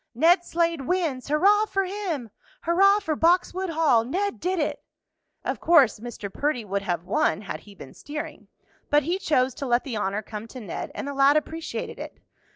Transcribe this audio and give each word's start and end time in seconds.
"Ned 0.15 0.43
Slade 0.43 0.81
wins!" 0.87 1.27
"Hurrah 1.27 1.65
for 1.67 1.85
him!" 1.85 2.31
"Hurrah 2.63 2.97
for 2.97 3.15
Boxwood 3.15 3.69
Hall!" 3.69 4.03
"Ned 4.03 4.39
did 4.39 4.57
it!" 4.57 4.83
Of 5.45 5.59
course 5.59 5.99
Mr. 5.99 6.33
Perdy 6.33 6.65
would 6.65 6.81
have 6.81 7.03
won 7.03 7.41
had 7.41 7.59
he 7.59 7.75
been 7.75 7.93
steering, 7.93 8.47
but 8.89 9.03
he 9.03 9.19
chose 9.19 9.53
to 9.53 9.67
let 9.67 9.83
the 9.83 9.97
honor 9.97 10.23
come 10.23 10.47
to 10.47 10.59
Ned, 10.59 10.89
and 10.95 11.07
the 11.07 11.13
lad 11.13 11.37
appreciated 11.37 11.99
it. 11.99 12.17